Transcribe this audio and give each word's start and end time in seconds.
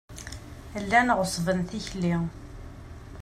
Llan 0.83 1.09
ɣeṣṣben 1.17 1.59
tikli. 1.69 2.15